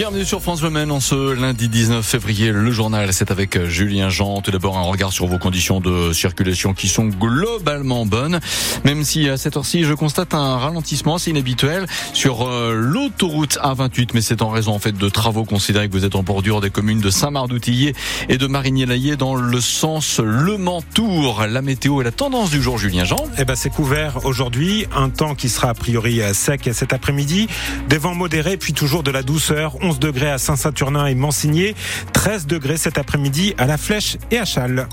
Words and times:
Bienvenue 0.00 0.24
sur 0.24 0.40
France 0.40 0.62
Le 0.62 0.90
en 0.90 0.98
ce 0.98 1.34
lundi 1.34 1.68
19 1.68 2.02
février. 2.02 2.52
Le 2.52 2.70
journal, 2.70 3.12
c'est 3.12 3.30
avec 3.30 3.54
euh, 3.56 3.68
Julien 3.68 4.08
Jean. 4.08 4.40
Tout 4.40 4.50
d'abord, 4.50 4.78
un 4.78 4.82
regard 4.82 5.12
sur 5.12 5.26
vos 5.26 5.36
conditions 5.36 5.78
de 5.78 6.14
circulation 6.14 6.72
qui 6.72 6.88
sont 6.88 7.04
globalement 7.04 8.06
bonnes. 8.06 8.40
Même 8.86 9.04
si 9.04 9.28
à 9.28 9.36
cette 9.36 9.58
heure-ci, 9.58 9.84
je 9.84 9.92
constate 9.92 10.32
un 10.32 10.56
ralentissement 10.56 11.16
assez 11.16 11.32
inhabituel 11.32 11.84
sur 12.14 12.48
euh, 12.48 12.72
l'autoroute 12.74 13.58
A28. 13.62 14.12
Mais 14.14 14.22
c'est 14.22 14.40
en 14.40 14.48
raison, 14.48 14.72
en 14.72 14.78
fait, 14.78 14.96
de 14.96 15.08
travaux 15.10 15.44
considérés 15.44 15.86
que 15.86 15.92
vous 15.92 16.06
êtes 16.06 16.14
en 16.14 16.22
bordure 16.22 16.62
des 16.62 16.70
communes 16.70 17.00
de 17.00 17.10
Saint-Marc-d'Outillier 17.10 17.94
et 18.30 18.38
de 18.38 18.46
Marigny-Laillé 18.46 19.16
dans 19.16 19.34
le 19.34 19.60
sens 19.60 20.18
Le 20.18 20.56
Mans-Tour. 20.56 21.44
La 21.46 21.60
météo 21.60 22.00
et 22.00 22.04
la 22.04 22.12
tendance 22.12 22.48
du 22.48 22.62
jour, 22.62 22.78
Julien 22.78 23.04
Jean. 23.04 23.22
Eh 23.36 23.44
ben, 23.44 23.54
c'est 23.54 23.68
couvert 23.68 24.24
aujourd'hui. 24.24 24.86
Un 24.96 25.10
temps 25.10 25.34
qui 25.34 25.50
sera 25.50 25.68
a 25.68 25.74
priori 25.74 26.22
euh, 26.22 26.32
sec 26.32 26.70
cet 26.72 26.94
après-midi. 26.94 27.48
Des 27.90 27.98
vents 27.98 28.14
modérés, 28.14 28.56
puis 28.56 28.72
toujours 28.72 29.02
de 29.02 29.10
la 29.10 29.22
douceur. 29.22 29.76
11 29.90 29.98
degrés 29.98 30.30
à 30.30 30.38
Saint-Saturnin 30.38 31.06
et 31.06 31.16
Mansigné, 31.16 31.74
13 32.12 32.46
degrés 32.46 32.76
cet 32.76 32.96
après-midi 32.96 33.54
à 33.58 33.66
La 33.66 33.76
Flèche 33.76 34.18
et 34.30 34.38
à 34.38 34.44
Châles. 34.44 34.86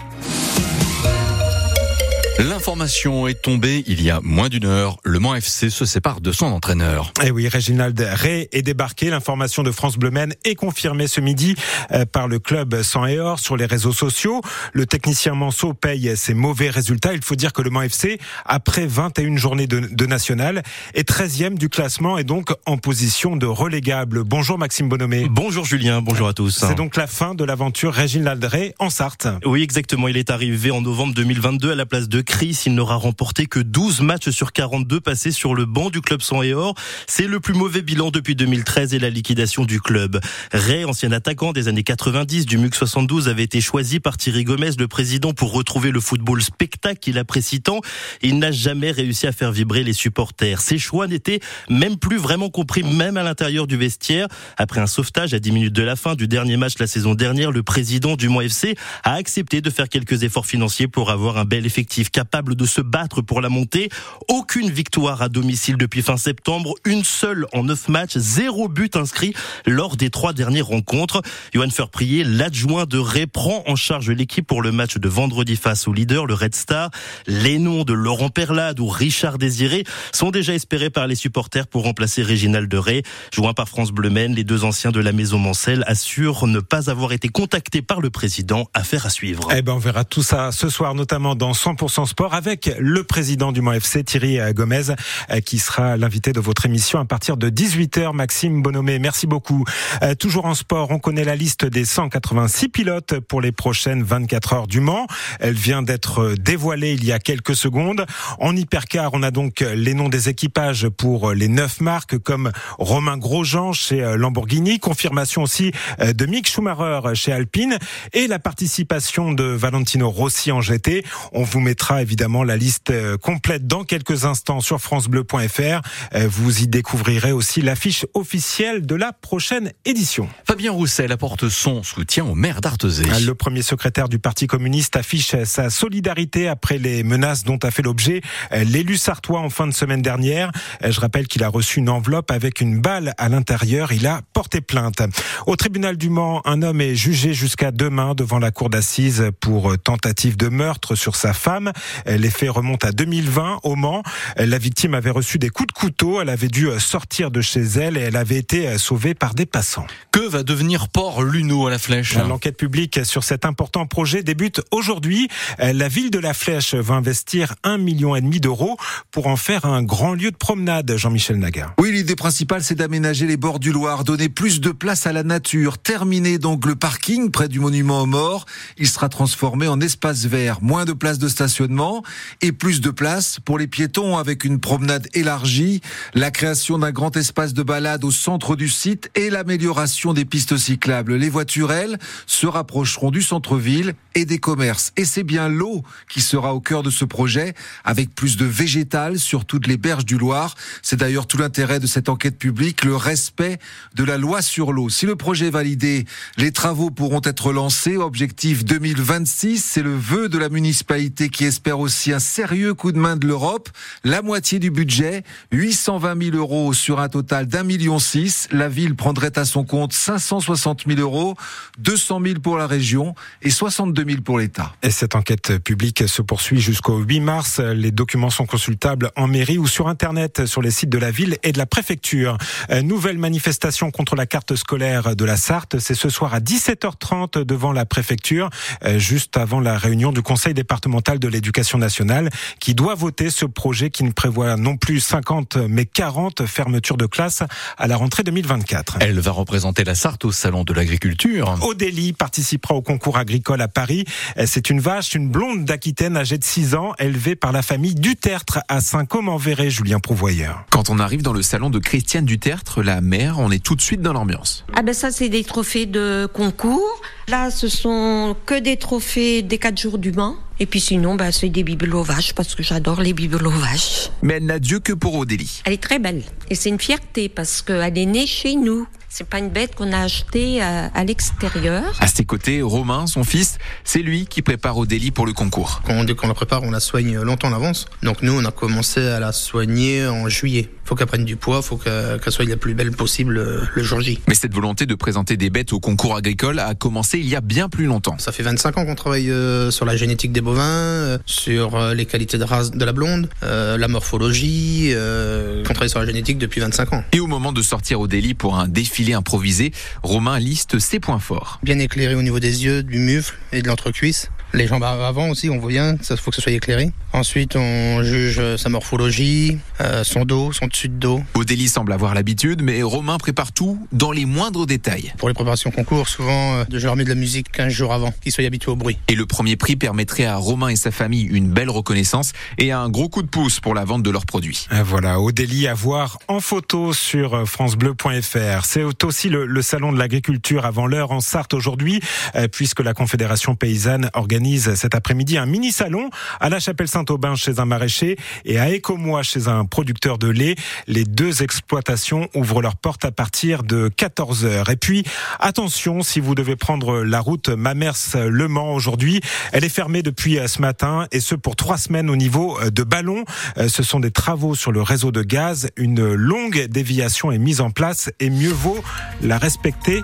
L'information 2.40 3.28
est 3.28 3.42
tombée 3.42 3.84
il 3.88 4.04
y 4.04 4.12
a 4.12 4.22
moins 4.22 4.48
d'une 4.48 4.66
heure. 4.66 4.98
Le 5.04 5.18
Mans 5.18 5.34
FC 5.34 5.72
se 5.72 5.86
sépare 5.86 6.22
de 6.22 6.32
son 6.32 6.46
entraîneur. 6.46 7.12
Et 7.24 7.28
eh 7.28 7.32
oui, 7.32 7.50
Reginald 7.50 8.00
Ray 8.00 8.48
est 8.52 8.62
débarqué. 8.62 9.10
L'information 9.10 9.64
de 9.64 9.72
France 9.72 9.98
Bleu 9.98 10.12
Maine 10.12 10.36
est 10.46 10.54
confirmée 10.54 11.08
ce 11.08 11.20
midi 11.20 11.56
euh, 11.92 12.06
par 12.06 12.28
le 12.28 12.38
club 12.38 12.84
sans 12.84 13.08
et 13.08 13.20
or 13.20 13.40
sur 13.40 13.58
les 13.58 13.66
réseaux 13.66 13.92
sociaux. 13.92 14.44
Le 14.74 14.86
technicien 14.86 15.34
Manceau 15.34 15.74
paye 15.74 16.16
ses 16.16 16.36
mauvais 16.36 16.70
résultats. 16.70 17.14
Il 17.14 17.24
faut 17.24 17.34
dire 17.34 17.54
que 17.54 17.64
le 17.64 17.72
Mans 17.72 17.82
FC, 17.82 18.20
après 18.46 18.86
21 18.86 19.38
journées 19.38 19.66
de, 19.66 19.80
de 19.80 20.06
national, 20.06 20.62
est 20.94 21.10
13e 21.10 21.58
du 21.58 21.70
classement 21.70 22.20
et 22.20 22.24
donc 22.24 22.52
en 22.68 22.78
position 22.78 23.36
de 23.36 23.48
relégable. 23.48 24.24
Bonjour 24.24 24.60
Maxime 24.60 24.90
Bonhomé. 24.90 25.26
Bonjour 25.28 25.66
Julien, 25.66 26.04
bonjour 26.04 26.28
à 26.28 26.34
tous. 26.34 26.64
C'est 26.68 26.76
donc 26.76 26.98
la 26.98 27.08
fin 27.08 27.34
de 27.34 27.44
l'aventure 27.44 27.96
Reginald 27.96 28.44
Ray 28.44 28.74
en 28.78 28.92
Sarthe. 28.92 29.28
Oui, 29.44 29.64
exactement. 29.64 30.08
Il 30.08 30.18
est 30.18 30.30
arrivé 30.30 30.70
en 30.70 30.82
novembre 30.82 31.16
2022 31.16 31.72
à 31.72 31.76
la 31.76 31.88
place 31.88 32.08
de 32.08 32.27
Chris. 32.28 32.62
Il 32.68 32.76
n'aura 32.76 32.96
remporté 32.96 33.48
que 33.48 33.60
12 33.60 34.02
matchs 34.02 34.30
sur 34.30 34.52
42 34.52 35.00
passés 35.00 35.32
sur 35.32 35.56
le 35.56 35.66
banc 35.66 35.90
du 35.90 36.02
club 36.02 36.22
sans 36.22 36.44
et 36.44 36.54
or. 36.54 36.76
C'est 37.08 37.26
le 37.26 37.40
plus 37.40 37.56
mauvais 37.56 37.82
bilan 37.82 38.12
depuis 38.12 38.36
2013 38.36 38.94
et 38.94 39.00
la 39.00 39.10
liquidation 39.10 39.66
du 39.66 39.82
club. 39.82 40.20
Ray, 40.52 40.86
ancien 40.86 41.12
attaquant 41.12 41.54
des 41.54 41.68
années 41.68 41.84
90 41.84 42.46
du 42.46 42.58
MUC 42.58 42.76
72, 42.76 43.30
avait 43.30 43.44
été 43.44 43.62
choisi 43.62 44.00
par 44.00 44.18
Thierry 44.18 44.44
Gomez, 44.44 44.72
le 44.78 44.88
président, 44.88 45.34
pour 45.34 45.54
retrouver 45.54 45.92
le 45.92 46.00
football 46.00 46.42
spectacle 46.42 47.00
qu'il 47.00 47.18
apprécie 47.18 47.62
tant. 47.62 47.80
Il 48.22 48.38
n'a 48.38 48.52
jamais 48.52 48.92
réussi 48.92 49.26
à 49.26 49.32
faire 49.32 49.52
vibrer 49.52 49.84
les 49.84 49.94
supporters. 49.94 50.62
Ses 50.62 50.78
choix 50.78 51.08
n'étaient 51.08 51.40
même 51.70 51.98
plus 51.98 52.18
vraiment 52.18 52.50
compris, 52.50 52.84
même 52.84 53.18
à 53.18 53.24
l'intérieur 53.24 53.66
du 53.66 53.78
vestiaire. 53.78 54.28
Après 54.58 54.82
un 54.82 54.88
sauvetage 54.88 55.34
à 55.34 55.40
10 55.40 55.52
minutes 55.52 55.74
de 55.74 55.84
la 55.84 55.96
fin 55.96 56.16
du 56.16 56.28
dernier 56.28 56.58
match 56.58 56.74
la 56.80 56.88
saison 56.88 57.16
dernière, 57.16 57.52
le 57.52 57.64
président 57.64 58.16
du 58.16 58.28
Mont 58.28 58.42
FC 58.42 58.76
a 59.04 59.14
accepté 59.14 59.62
de 59.62 59.70
faire 59.70 59.88
quelques 59.88 60.24
efforts 60.24 60.46
financiers 60.46 60.88
pour 60.88 61.10
avoir 61.10 61.38
un 61.38 61.46
bel 61.46 61.66
effectif 61.66 62.12
capable 62.18 62.56
de 62.56 62.66
se 62.66 62.82
battre 62.82 63.22
pour 63.22 63.42
la 63.42 63.50
montée. 63.50 63.90
Aucune 64.28 64.72
victoire 64.72 65.22
à 65.22 65.30
domicile 65.30 65.78
depuis 65.78 66.02
fin 66.02 66.18
septembre, 66.18 66.74
une 66.84 67.04
seule 67.04 67.46
en 67.54 67.62
neuf 67.62 67.90
matchs, 67.90 68.18
zéro 68.18 68.68
but 68.68 68.96
inscrit 68.96 69.36
lors 69.68 69.98
des 69.98 70.10
trois 70.10 70.34
dernières 70.34 70.66
rencontres. 70.66 71.22
Johan 71.54 71.70
Ferprier, 71.70 72.24
l'adjoint 72.24 72.86
de 72.88 72.98
Ré, 72.98 73.28
prend 73.28 73.64
en 73.68 73.76
charge 73.76 74.10
l'équipe 74.10 74.48
pour 74.48 74.64
le 74.64 74.72
match 74.72 74.98
de 74.98 75.08
vendredi 75.08 75.56
face 75.56 75.88
au 75.88 75.94
leader, 75.94 76.26
le 76.26 76.34
Red 76.34 76.56
Star. 76.56 76.90
Les 77.28 77.60
noms 77.60 77.84
de 77.84 77.94
Laurent 77.94 78.30
Perlade 78.30 78.80
ou 78.80 78.88
Richard 78.88 79.38
Désiré 79.38 79.84
sont 80.12 80.32
déjà 80.32 80.56
espérés 80.56 80.90
par 80.90 81.06
les 81.06 81.14
supporters 81.14 81.68
pour 81.68 81.84
remplacer 81.84 82.24
Réginald 82.24 82.68
de 82.68 82.78
Ré. 82.78 83.04
Joint 83.32 83.54
par 83.54 83.70
France 83.70 83.92
Bleu 83.92 84.10
Maine, 84.10 84.34
les 84.34 84.44
deux 84.44 84.64
anciens 84.64 84.92
de 84.92 85.00
la 85.00 85.12
maison 85.12 85.38
Mancel 85.38 85.84
assurent 85.86 86.48
ne 86.48 86.62
pas 86.62 86.90
avoir 86.90 87.12
été 87.12 87.30
contactés 87.30 87.84
par 87.84 88.02
le 88.02 88.10
président. 88.10 88.66
Affaire 88.74 89.06
à 89.06 89.12
suivre. 89.12 89.50
Eh 89.56 89.62
ben, 89.62 89.74
on 89.74 89.78
verra 89.78 90.04
tout 90.04 90.24
ça 90.24 90.52
ce 90.52 90.68
soir, 90.68 90.96
notamment 90.96 91.36
dans 91.36 91.52
100% 91.52 92.07
Sport 92.08 92.34
avec 92.34 92.72
le 92.80 93.04
président 93.04 93.52
du 93.52 93.62
Mans 93.62 93.74
FC, 93.74 94.04
Thierry 94.04 94.40
euh, 94.40 94.54
Gomez, 94.54 94.96
euh, 95.30 95.40
qui 95.42 95.60
sera 95.60 95.98
l'invité 95.98 96.32
de 96.32 96.40
votre 96.40 96.66
émission 96.66 97.00
à 97.00 97.06
partir 97.06 97.36
de 97.36 97.50
18h. 97.50 98.14
Maxime 98.14 98.62
Bonhomé, 98.62 98.98
merci 98.98 99.28
beaucoup. 99.28 99.66
Euh, 100.02 100.16
toujours 100.16 100.46
en 100.46 100.56
sport, 100.56 100.90
on 100.92 101.00
connaît 101.00 101.26
la 101.26 101.36
liste 101.36 101.66
des 101.66 101.84
186 101.86 102.70
pilotes 102.70 103.20
pour 103.20 103.42
les 103.42 103.52
prochaines 103.52 104.04
24 104.04 104.54
heures 104.54 104.68
du 104.68 104.80
Mans. 104.80 105.06
Elle 105.40 105.56
vient 105.56 105.84
d'être 105.84 106.34
dévoilée 106.40 106.94
il 106.94 107.04
y 107.04 107.12
a 107.12 107.20
quelques 107.20 107.56
secondes. 107.56 108.06
En 108.40 108.56
hypercar, 108.56 109.12
on 109.14 109.22
a 109.22 109.32
donc 109.32 109.60
les 109.60 109.94
noms 109.94 110.10
des 110.10 110.30
équipages 110.30 110.88
pour 110.88 111.34
les 111.34 111.50
neuf 111.50 111.82
marques 111.82 112.18
comme 112.18 112.52
Romain 112.80 113.18
Grosjean 113.18 113.74
chez 113.74 114.16
Lamborghini, 114.18 114.80
confirmation 114.80 115.44
aussi 115.44 115.74
de 116.00 116.26
Mick 116.26 116.48
Schumacher 116.48 117.02
chez 117.16 117.34
Alpine 117.34 117.78
et 118.14 118.28
la 118.28 118.40
participation 118.40 119.34
de 119.34 119.44
Valentino 119.44 120.10
Rossi 120.10 120.52
en 120.52 120.62
GT. 120.62 121.04
On 121.34 121.44
vous 121.44 121.60
mettra 121.60 121.97
évidemment 122.02 122.44
la 122.44 122.58
liste 122.58 122.90
euh, 122.90 123.18
complète 123.18 123.68
dans 123.68 123.84
quelques 123.84 124.26
instants 124.26 124.62
sur 124.62 124.80
francebleu.fr. 124.80 125.82
Euh, 126.16 126.28
vous 126.30 126.62
y 126.62 126.68
découvrirez 126.68 127.32
aussi 127.32 127.62
l'affiche 127.62 128.06
officielle 128.14 128.86
de 128.86 128.96
la 128.96 129.14
prochaine 129.14 129.72
édition. 129.86 130.30
Fabien 130.46 130.72
Roussel 130.72 131.12
apporte 131.12 131.50
son 131.50 131.84
soutien 131.84 132.26
au 132.26 132.36
maire 132.36 132.62
d'Artezé. 132.62 133.04
Le 133.26 133.34
premier 133.34 133.62
secrétaire 133.62 134.10
du 134.10 134.20
Parti 134.20 134.48
communiste 134.48 134.96
affiche 134.96 135.36
sa 135.44 135.70
solidarité 135.70 136.48
après 136.48 136.78
les 136.78 137.04
menaces 137.04 137.44
dont 137.44 137.60
a 137.64 137.72
fait 137.72 137.84
l'objet 137.84 138.22
euh, 138.52 138.64
l'élu 138.64 138.98
sartois 138.98 139.40
en 139.40 139.50
fin 139.50 139.68
de 139.68 139.74
semaine 139.74 140.02
dernière. 140.02 140.52
Je 140.84 141.00
rappelle 141.00 141.28
qu'il 141.28 141.44
a 141.44 141.50
reçu 141.50 141.80
une 141.80 141.90
enveloppe 141.90 142.32
avec 142.32 142.62
une 142.62 142.80
balle 142.80 143.14
à 143.18 143.30
l'intérieur. 143.30 143.92
Il 143.92 144.08
a 144.08 144.22
porté 144.38 144.62
plainte. 144.62 145.02
Au 145.48 145.56
tribunal 145.56 145.98
du 145.98 146.12
Mans, 146.12 146.44
un 146.46 146.62
homme 146.62 146.80
est 146.80 146.94
jugé 146.94 147.34
jusqu'à 147.34 147.72
demain 147.72 148.14
devant 148.14 148.38
la 148.38 148.52
cour 148.52 148.70
d'assises 148.70 149.32
pour 149.40 149.76
tentative 149.80 150.38
de 150.38 150.48
meurtre 150.48 150.94
sur 150.94 151.16
sa 151.16 151.34
femme. 151.34 151.72
Les 152.06 152.30
faits 152.30 152.52
remontent 152.52 152.88
à 152.88 152.92
2020 152.92 153.62
au 153.64 153.76
Mans. 153.76 154.04
La 154.36 154.60
victime 154.60 154.94
avait 154.94 155.10
reçu 155.10 155.40
des 155.40 155.50
coups 155.50 155.70
de 155.70 155.72
couteau. 155.74 156.22
Elle 156.22 156.30
avait 156.30 156.50
dû 156.50 156.68
sortir 156.78 157.32
de 157.32 157.42
chez 157.42 157.64
elle 157.64 157.98
et 157.98 158.02
elle 158.02 158.16
avait 158.16 158.38
été 158.38 158.78
sauvée 158.78 159.16
par 159.16 159.34
des 159.34 159.48
passants. 159.48 159.88
Que 160.12 160.20
va 160.20 160.44
devenir 160.44 160.88
Port 160.88 161.24
Luno 161.24 161.66
à 161.66 161.72
la 161.72 161.80
Flèche? 161.80 162.16
L'enquête 162.16 162.58
publique 162.58 163.00
sur 163.06 163.24
cet 163.24 163.44
important 163.44 163.88
projet 163.88 164.22
débute 164.22 164.62
aujourd'hui. 164.70 165.30
La 165.58 165.88
ville 165.88 166.12
de 166.12 166.20
la 166.20 166.36
Flèche 166.36 166.76
va 166.76 166.94
investir 166.94 167.56
un 167.64 167.80
million 167.80 168.16
et 168.16 168.22
demi 168.22 168.40
d'euros 168.40 168.78
pour 169.10 169.26
en 169.26 169.36
faire 169.36 169.66
un 169.66 169.82
grand 169.82 170.14
lieu 170.14 170.30
de 170.30 170.38
promenade. 170.38 170.96
Jean-Michel 170.96 171.40
Naga. 171.40 171.74
Oui, 171.80 171.92
l'idée 171.92 172.16
principale, 172.16 172.62
c'est 172.62 172.76
d'aménager 172.76 173.26
les 173.26 173.38
bords 173.38 173.58
du 173.58 173.72
Loir, 173.72 174.04
donner 174.04 174.27
plus 174.30 174.62
de 174.62 174.72
place 174.72 175.08
à 175.08 175.14
la 175.14 175.24
nature, 175.24 175.78
terminer 175.78 176.38
donc 176.38 176.66
le 176.66 176.76
parking 176.76 177.32
près 177.32 177.48
du 177.48 177.60
monument 177.60 178.02
aux 178.02 178.06
morts. 178.06 178.46
Il 178.78 178.88
sera 178.88 179.10
transformé 179.10 179.68
en 179.68 179.80
espace 179.82 180.26
vert, 180.26 180.60
moins 180.62 180.86
de 180.86 180.94
place 180.94 181.20
de 181.20 181.28
stationnement 181.28 182.04
et 182.42 182.52
plus 182.52 182.82
de 182.82 182.90
place 182.90 183.40
pour 183.44 183.58
les 183.58 183.68
piétons 183.68 184.18
avec 184.18 184.44
une 184.44 184.60
promenade 184.60 185.08
élargie, 185.14 185.82
la 186.14 186.32
création 186.32 186.80
d'un 186.80 186.92
grand 186.92 187.16
espace 187.16 187.54
de 187.54 187.64
balade 187.64 188.04
au 188.04 188.12
centre 188.12 188.56
du 188.56 188.70
site 188.70 189.10
et 189.16 189.30
l'amélioration 189.30 190.14
des 190.14 190.26
pistes 190.26 190.58
cyclables. 190.58 191.16
Les 191.16 191.30
voitures, 191.30 191.72
elles, 191.72 191.98
se 192.26 192.48
rapprocheront 192.48 193.12
du 193.12 193.22
centre-ville 193.22 193.94
et 194.16 194.26
des 194.26 194.40
commerces. 194.40 194.92
Et 194.98 195.06
c'est 195.06 195.24
bien 195.24 195.50
l'eau 195.50 195.84
qui 196.10 196.22
sera 196.22 196.54
au 196.54 196.60
cœur 196.60 196.84
de 196.84 196.90
ce 196.90 197.06
projet, 197.06 197.54
avec 197.84 198.14
plus 198.16 198.38
de 198.38 198.46
végétal 198.46 199.20
sur 199.20 199.46
toutes 199.46 199.68
les 199.68 199.78
berges 199.78 200.06
du 200.06 200.18
Loir. 200.18 200.56
C'est 200.82 200.98
d'ailleurs 200.98 201.28
tout 201.28 201.38
l'intérêt 201.38 201.80
de 201.80 201.88
cette 201.88 202.10
enquête 202.10 202.38
publique, 202.38 202.84
le 202.84 202.96
respect 202.96 203.60
de 203.96 204.04
la 204.04 204.17
loi 204.18 204.42
sur 204.42 204.72
l'eau. 204.72 204.90
Si 204.90 205.06
le 205.06 205.16
projet 205.16 205.48
est 205.48 205.52
validé, 205.52 206.06
les 206.38 206.52
travaux 206.52 206.90
pourront 206.90 207.22
être 207.24 207.52
lancés. 207.52 207.98
Objectif 207.98 208.66
2026, 208.66 209.64
c'est 209.64 209.82
le 209.82 209.96
vœu 209.96 210.30
de 210.30 210.38
la 210.38 210.50
municipalité 210.50 211.30
qui 211.30 211.46
espère 211.46 211.80
aussi 211.80 212.14
un 212.14 212.20
sérieux 212.20 212.74
coup 212.74 212.92
de 212.92 212.98
main 212.98 213.16
de 213.16 213.28
l'Europe. 213.28 213.70
La 214.04 214.22
moitié 214.22 214.60
du 214.60 214.72
budget, 214.72 215.24
820 215.52 216.24
000 216.32 216.38
euros 216.38 216.74
sur 216.74 217.00
un 217.00 217.10
total 217.10 217.48
d'un 217.48 217.64
million 217.64 218.00
six. 218.00 218.48
La 218.52 218.70
ville 218.70 218.96
prendrait 218.96 219.38
à 219.38 219.46
son 219.46 219.64
compte 219.64 219.94
560 219.94 220.84
000 220.88 221.00
euros, 221.00 221.36
200 221.80 222.22
000 222.24 222.40
pour 222.40 222.58
la 222.58 222.68
région 222.68 223.16
et 223.42 223.50
62 223.50 224.06
000 224.06 224.22
pour 224.22 224.40
l'État. 224.40 224.74
Et 224.84 224.92
cette 224.92 225.16
enquête 225.16 225.58
publique 225.60 226.08
se 226.08 226.22
poursuit 226.22 226.60
jusqu'au 226.60 226.98
8 227.00 227.20
mars. 227.20 227.60
Les 227.60 227.92
documents 227.92 228.30
sont 228.30 228.46
consultables 228.46 229.12
en 229.16 229.28
mairie 229.28 229.58
ou 229.58 229.68
sur 229.68 229.88
Internet 229.88 230.46
sur 230.46 230.62
les 230.62 230.72
sites 230.72 230.90
de 230.90 230.98
la 230.98 231.12
ville 231.12 231.38
et 231.44 231.52
de 231.52 231.58
la 231.58 231.66
préfecture. 231.66 232.38
Euh, 232.70 232.82
nouvelle 232.82 233.18
manifestation 233.18 233.92
contre 233.92 234.07
la 234.16 234.26
carte 234.26 234.56
scolaire 234.56 235.16
de 235.16 235.26
la 235.26 235.38
Sarthe. 235.38 235.80
C'est 235.80 235.96
ce 235.96 236.10
soir 236.10 236.34
à 236.34 236.40
17h30 236.40 237.44
devant 237.44 237.72
la 237.72 237.86
préfecture, 237.86 238.50
euh, 238.86 239.00
juste 239.00 239.38
avant 239.38 239.60
la 239.60 239.78
réunion 239.78 240.12
du 240.12 240.22
conseil 240.22 240.54
départemental 240.54 241.20
de 241.20 241.28
l'éducation 241.28 241.78
nationale 241.78 242.30
qui 242.60 242.74
doit 242.74 242.96
voter 242.96 243.30
ce 243.30 243.46
projet 243.46 243.90
qui 243.90 244.04
ne 244.04 244.12
prévoit 244.12 244.56
non 244.56 244.78
plus 244.78 245.00
50 245.00 245.58
mais 245.70 245.86
40 245.86 246.46
fermetures 246.46 246.98
de 246.98 247.06
classes 247.06 247.44
à 247.78 247.88
la 247.88 247.98
rentrée 247.98 248.24
2024. 248.24 248.98
Elle 249.00 249.20
va 249.20 249.32
représenter 249.32 249.84
la 249.84 249.96
Sarthe 249.96 250.26
au 250.26 250.32
salon 250.32 250.64
de 250.64 250.74
l'agriculture. 250.74 251.58
Odélie 251.62 252.14
participera 252.14 252.76
au 252.76 252.82
concours 252.82 253.18
agricole 253.18 253.62
à 253.62 253.68
Paris. 253.68 254.06
C'est 254.46 254.70
une 254.70 254.80
vache, 254.80 255.16
une 255.16 255.30
blonde 255.30 255.66
d'Aquitaine 255.66 256.18
âgée 256.18 256.38
de 256.38 256.44
6 256.44 256.76
ans, 256.76 256.94
élevée 257.00 257.36
par 257.36 257.52
la 257.52 257.62
famille 257.62 257.96
Dutertre 257.96 258.60
à 258.68 258.82
Saint-Côme-en-Verré, 258.82 259.70
Julien 259.70 260.00
Prouvoyeur. 260.00 260.66
Quand 260.70 260.90
on 260.90 261.00
arrive 261.00 261.22
dans 261.22 261.34
le 261.34 261.42
salon 261.42 261.70
de 261.70 261.80
Christiane 261.80 262.26
Dutertre, 262.26 262.82
la 262.82 263.02
mère, 263.02 263.40
on 263.40 263.52
est 263.52 263.64
tout 263.64 263.76
de 263.76 263.82
suite 263.82 263.97
dans 263.98 264.14
l'ambiance. 264.14 264.66
Ah 264.76 264.82
ben 264.82 264.94
ça 264.94 265.12
c'est 265.12 265.30
des 265.30 265.44
trophées 265.44 265.86
de 265.86 266.28
concours. 266.32 267.02
Là 267.28 267.52
ce 267.52 267.68
sont 267.68 268.36
que 268.46 268.60
des 268.60 268.78
trophées 268.78 269.42
des 269.42 269.58
4 269.58 269.80
jours 269.80 269.98
du 269.98 270.12
Mans. 270.12 270.36
Et 270.60 270.66
puis 270.66 270.80
sinon, 270.80 271.14
bah, 271.14 271.32
c'est 271.32 271.50
des 271.50 271.62
bibelots 271.62 272.02
vaches 272.02 272.34
parce 272.34 272.56
que 272.56 272.64
j'adore 272.64 273.02
les 273.02 273.14
bibelots 273.14 273.52
vaches. 273.52 274.10
Mais 274.24 274.36
elle 274.36 274.46
n'a 274.46 274.58
Dieu 274.58 274.80
que 274.80 274.94
pour 274.94 275.16
Odélie. 275.16 275.62
Elle 275.66 275.74
est 275.74 275.84
très 275.84 276.00
belle 276.00 276.24
et 276.50 276.56
c'est 276.56 276.70
une 276.70 276.80
fierté 276.80 277.30
parce 277.30 277.62
qu'elle 277.62 277.98
est 277.98 278.06
née 278.06 278.26
chez 278.26 278.56
nous. 278.56 278.88
C'est 279.10 279.28
pas 279.28 279.40
une 279.40 279.50
bête 279.50 279.74
qu'on 279.76 279.94
a 279.94 280.00
achetée 280.00 280.62
à, 280.62 280.88
à 280.94 281.04
l'extérieur. 281.04 281.84
À 282.00 282.08
ses 282.08 282.26
côtés, 282.26 282.62
Romain, 282.62 283.08
son 283.08 283.24
fils, 283.24 283.58
c'est 283.84 284.02
lui 284.02 284.26
qui 284.28 284.42
prépare 284.42 284.78
Odélie 284.78 285.12
pour 285.12 285.26
le 285.26 285.34
concours. 285.34 285.82
Quand, 285.86 286.06
qu'on 286.16 286.28
la 286.28 286.34
prépare, 286.34 286.64
on 286.64 286.72
la 286.72 286.80
soigne 286.80 287.20
longtemps 287.22 287.48
en 287.48 287.54
avance. 287.54 287.86
Donc 288.04 288.22
nous, 288.22 288.34
on 288.34 288.44
a 288.46 288.52
commencé 288.52 289.00
à 289.00 289.20
la 289.20 289.32
soigner 289.32 290.06
en 290.06 290.28
juillet. 290.30 290.70
Faut 290.84 290.96
qu'elle 290.96 291.08
prenne 291.08 291.26
du 291.26 291.36
poids, 291.36 291.62
faut 291.62 291.78
qu'elle 291.78 292.20
soit 292.30 292.46
la 292.46 292.58
plus 292.58 292.74
belle 292.74 292.92
possible 292.92 293.38
euh, 293.38 293.62
le 293.76 293.84
jour 293.84 294.02
J. 294.02 294.20
Mais 294.28 294.36
cette 294.36 294.54
volonté 294.54 294.86
de 294.86 294.96
présenter 294.96 295.36
des 295.36 295.50
bêtes 295.50 295.74
au 295.74 295.80
concours 295.80 296.16
agricole 296.16 296.60
a 296.60 296.76
commencé 296.76 297.20
il 297.20 297.28
y 297.28 297.36
a 297.36 297.42
bien 297.42 297.70
plus 297.70 297.86
longtemps. 297.86 298.18
Ça 298.20 298.32
fait 298.32 298.44
25 298.44 298.78
ans 298.78 298.86
qu'on 298.86 298.96
travaille 298.96 299.32
euh, 299.32 299.72
sur 299.72 299.86
la 299.86 299.98
génétique 299.98 300.32
des 300.32 300.42
bovins, 300.42 300.64
euh, 300.64 301.18
sur 301.26 301.76
euh, 301.76 301.94
les 301.94 302.06
qualités 302.06 302.38
de 302.38 302.44
race 302.44 302.72
de 302.72 302.86
la 302.86 302.94
blonde, 302.94 303.30
euh, 303.44 303.78
la 303.78 303.88
morphologie. 303.88 304.92
Euh, 304.94 305.62
on 305.62 305.74
travaille 305.74 305.90
sur 305.90 306.00
la 306.00 306.06
génétique 306.06 306.38
depuis 306.38 306.62
25 306.62 306.94
ans. 306.94 307.04
Et 307.12 307.20
au 307.20 307.28
moment 307.28 307.52
de 307.52 307.62
sortir 307.62 308.00
Odélie 308.00 308.34
pour 308.34 308.58
un 308.58 308.68
improvisé, 309.14 309.72
Romain 310.04 310.40
liste 310.40 310.80
ses 310.80 311.00
points 311.00 311.20
forts. 311.20 311.60
Bien 311.64 311.80
éclairé 311.80 312.16
au 312.16 312.22
niveau 312.22 312.40
des 312.40 312.66
yeux, 312.66 312.84
du 312.84 313.00
mufle 313.00 313.38
et 313.52 313.62
de 313.62 313.68
l'entrecuisse. 313.68 314.30
Les 314.54 314.68
jambes 314.68 314.84
avant 314.84 315.30
aussi, 315.30 315.50
on 315.50 315.58
voit 315.60 315.70
bien, 315.70 315.98
ça 316.02 316.16
faut 316.18 316.32
que 316.32 316.38
ça 316.38 316.42
soit 316.42 316.52
éclairé. 316.52 316.92
Ensuite, 317.14 317.56
on 317.56 318.02
juge 318.04 318.56
sa 318.58 318.70
morphologie, 318.70 319.58
euh, 319.82 320.04
son 320.04 320.24
dos, 320.26 320.52
son 320.54 320.68
dessus 320.68 320.90
de 320.90 320.96
dos. 320.96 321.22
Odélie 321.36 321.68
semble 321.68 321.92
avoir 321.94 322.14
l'habitude, 322.14 322.62
mais 322.62 322.82
Romain 322.82 323.18
prépare 323.18 323.52
tout 323.52 323.80
dans 323.92 324.12
les 324.12 324.26
moindres 324.26 324.66
détails. 324.66 325.14
Pour 325.18 325.28
les 325.28 325.34
préparations 325.34 325.72
concours, 325.72 326.08
souvent, 326.08 326.56
euh, 326.56 326.64
je 326.72 326.86
leur 326.86 326.96
mets 326.96 327.04
de 327.04 327.10
la 327.10 327.16
musique 327.16 327.52
15 327.52 327.72
jours 327.72 327.94
avant, 327.94 328.14
qu'ils 328.22 328.32
soient 328.32 328.44
habitués 328.46 328.72
au 328.72 328.76
bruit. 328.76 328.98
Et 329.08 329.16
le 329.16 329.26
premier 329.26 329.56
prix 329.56 329.76
permettrait 329.76 330.26
à 330.26 330.36
Romain 330.38 330.70
et 330.70 330.76
sa 330.76 330.92
famille 330.92 331.24
une 331.24 331.50
belle 331.50 331.70
reconnaissance 331.70 332.32
et 332.58 332.72
un 332.72 332.90
gros 332.90 333.10
coup 333.10 333.22
de 333.22 333.28
pouce 333.28 333.60
pour 333.60 333.74
la 333.74 333.84
vente 333.86 334.04
de 334.04 334.10
leurs 334.10 334.26
produits. 334.26 334.68
Euh, 334.72 334.84
Voilà, 334.84 335.20
Odélie 335.20 335.68
à 335.68 335.74
voir 335.74 336.18
en 336.28 336.40
photo 336.40 336.94
sur 336.94 337.34
euh, 337.34 337.46
francebleu.fr. 337.46 338.66
C'est 338.66 338.84
aussi 339.04 339.30
le, 339.30 339.46
le 339.46 339.62
salon 339.62 339.92
de 339.92 340.00
l'agriculture 340.00 340.66
avant 340.66 340.88
l'heure 340.88 341.12
en 341.12 341.20
Sarthe 341.22 341.54
aujourd'hui, 341.54 342.00
euh, 342.36 342.48
puisque 342.48 342.80
la 342.82 342.94
Confédération 342.94 343.56
paysanne 343.56 344.10
organise 344.14 344.37
cet 344.76 344.96
après-midi 344.96 345.38
un 345.38 345.46
mini-salon 345.46 346.10
à 346.40 346.50
la 346.50 346.60
Chapelle 346.60 346.88
Saint-Aubin 346.88 347.36
chez 347.36 347.60
un 347.60 347.66
maraîcher 347.66 348.18
et 348.46 348.60
à 348.60 348.70
Écomois 348.70 349.24
chez 349.24 349.48
un 349.48 349.66
producteur 349.66 350.18
de 350.18 350.28
lait. 350.28 350.56
Les 350.88 351.04
deux 351.04 351.42
exploitations 351.42 352.30
ouvrent 352.36 352.62
leurs 352.62 352.76
portes 352.76 353.06
à 353.06 353.12
partir 353.12 353.64
de 353.64 353.90
14 353.90 354.46
heures. 354.46 354.70
Et 354.70 354.76
puis, 354.76 355.04
attention, 355.40 356.02
si 356.04 356.20
vous 356.20 356.36
devez 356.36 356.56
prendre 356.56 357.04
la 357.04 357.20
route 357.20 357.50
Mamers-Le 357.50 358.48
Mans 358.48 358.74
aujourd'hui, 358.74 359.22
elle 359.52 359.64
est 359.64 359.70
fermée 359.70 360.04
depuis 360.04 360.40
ce 360.48 360.62
matin 360.62 361.08
et 361.12 361.20
ce 361.20 361.36
pour 361.36 361.56
trois 361.56 361.78
semaines 361.78 362.10
au 362.10 362.16
niveau 362.16 362.60
de 362.64 362.84
Ballon. 362.84 363.26
Euh, 363.58 363.68
Ce 363.68 363.84
sont 363.84 364.00
des 364.00 364.12
travaux 364.12 364.56
sur 364.56 364.72
le 364.72 364.82
réseau 364.82 365.12
de 365.12 365.24
gaz. 365.24 365.70
Une 365.78 366.14
longue 366.14 366.68
déviation 366.68 367.32
est 367.32 367.38
mise 367.38 367.62
en 367.62 367.72
place 367.72 368.12
et 368.20 368.30
mieux 368.30 368.52
vaut 368.52 368.84
la 369.22 369.38
respecter. 369.38 370.04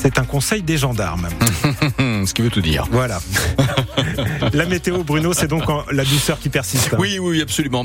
C'est 0.00 0.20
un 0.20 0.24
conseil 0.24 0.62
des 0.62 0.76
gendarmes. 0.76 1.28
Ce 1.98 2.32
qui 2.32 2.42
veut 2.42 2.50
tout 2.50 2.60
dire. 2.60 2.86
Voilà. 2.92 3.20
la 4.52 4.64
météo, 4.64 5.02
Bruno, 5.02 5.32
c'est 5.32 5.48
donc 5.48 5.64
la 5.90 6.04
douceur 6.04 6.38
qui 6.38 6.50
persiste. 6.50 6.94
Oui, 6.96 7.18
oui, 7.18 7.42
absolument. 7.42 7.82